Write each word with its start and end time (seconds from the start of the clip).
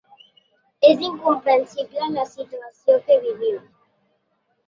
És 0.87 1.03
incomprensible 1.09 2.07
la 2.15 2.25
situació 2.31 2.97
que 3.09 3.17
vivim. 3.29 3.59